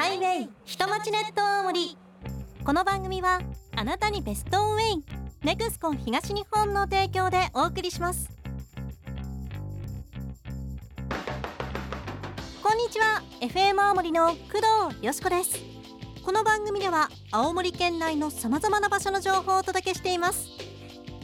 [0.00, 1.94] ハイウェイ下町ネット大森
[2.64, 3.42] この番組は
[3.76, 5.04] あなたにベストウェイ
[5.44, 8.30] ネクスコン東日本の提供でお送りします。
[12.62, 14.36] こんにちは FM 青森の工
[14.88, 15.58] 藤よしこです。
[16.24, 20.48] この番組では青森県内のさまざまな場所の情報をお届けしています。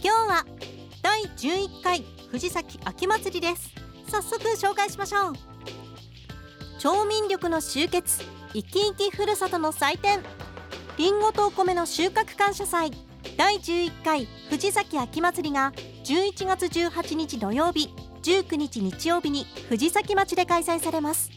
[0.04, 0.44] 今日は
[1.00, 3.70] 第11回藤崎秋祭りです。
[4.10, 5.32] 早速紹介しましょう。
[6.78, 10.20] 町民力の集結生き生きふるさとの祭典。
[10.96, 12.90] りんごとお米の収穫感謝祭。
[13.36, 15.74] 第11回藤崎秋祭りが
[16.04, 17.90] 11月18日土曜日
[18.22, 21.30] 19日日曜日に藤崎町で開催されます。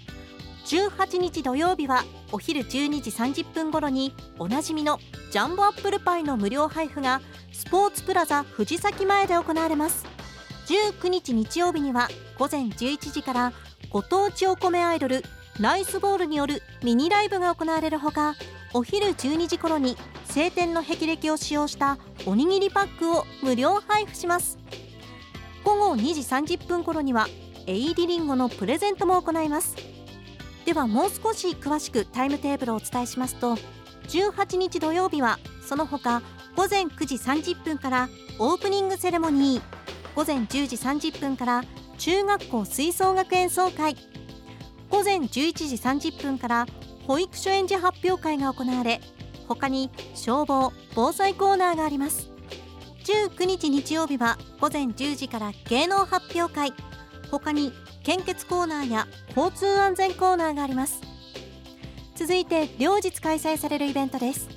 [0.68, 4.98] 18日土曜日はお昼12時30分頃におなじみの
[5.30, 7.20] ジャンボアップルパイの無料配布が
[7.52, 10.06] スポーツプラザ藤崎前で行われます。
[10.68, 13.54] 19日日曜日には午前11時から
[13.90, 15.22] ご当地お米アイドル
[15.60, 18.36] ライスボールによるミニライブが行われるほか
[18.74, 24.58] お昼12時頃に晴天の霹靂を使用したおにぎりパックを無料配布します。
[25.66, 27.28] 午後2時30分頃には
[27.68, 29.76] エイリリンゴのプレゼントも行います。
[30.64, 33.56] ではもう少し詳しくタイムテーブルをお伝えしますと
[34.08, 36.22] 18日土曜日はその他
[36.56, 39.64] 午前9時30分からオープニングセレモニー
[40.16, 41.64] 午前10時30分から
[41.98, 43.96] 中学校吹奏楽演奏会
[44.90, 46.66] 午前11時30分から
[47.08, 49.02] 保育所園児発表会が行われ
[49.48, 52.30] 他に消防防災コーナーがあります。
[53.06, 56.74] 19日日曜日は午前10時から芸能発表会。
[57.32, 57.74] 他に
[58.04, 61.02] 献血コーナーや交通安全コーナーがあります。
[62.16, 64.48] 続いて両日開催されるイベントです。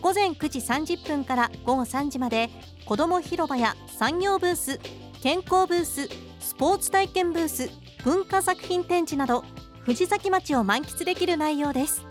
[0.00, 2.50] 午前9時30分から午後3時まで
[2.84, 4.78] 子ども広場や産業ブース
[5.22, 7.70] 健康ブーススポーツ体験ブース
[8.04, 9.44] 文化作品展示など
[9.84, 12.04] 藤崎町を満喫できる内容です。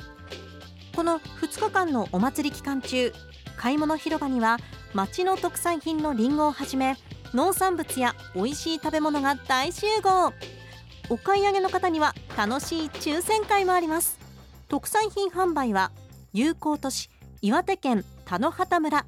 [0.96, 3.14] この2日間のお祭り期間中
[3.58, 4.58] 買い物広場には
[4.94, 6.98] 町の特産品のりんごをはじめ
[7.34, 10.34] 農産物や美味しい食べ物が大集合。
[11.10, 14.20] お買い上げの方には楽しい抽選会もあります。
[14.70, 15.92] 特産品販売は
[16.34, 17.10] 友好都市
[17.42, 19.06] 岩手県田野畑村。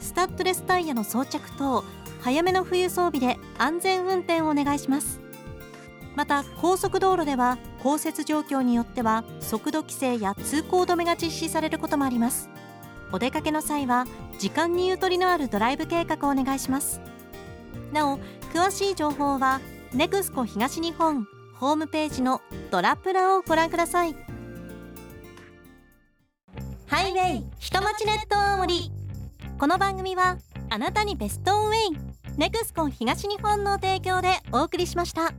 [0.00, 1.84] スタッドレスタイヤの装着等
[2.20, 5.20] 早めの冬装備で安全運転をお願いします。
[6.16, 12.48] また高速道路では降雪状況によっては速度規制や通行止めが実施されることもあります。
[13.12, 14.06] お出かけの際は
[14.38, 17.00] 時間にゆとりのあるドライブ計画をお願いします。
[17.92, 18.18] なお
[18.52, 19.60] 詳しい情報は
[19.92, 24.14] ネクスコ東日本ホームページのドラプラをご覧ください
[26.86, 28.90] ハイウェイ下町ネット大森
[29.58, 30.38] この番組は
[30.68, 35.32] あなたにベストウェイネクスコ東日本の提供でお送りしました。